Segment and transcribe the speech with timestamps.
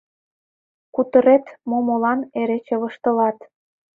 [0.93, 1.45] Кутырет...
[1.69, 2.19] мо молан...
[2.39, 3.37] эре чывыштылат.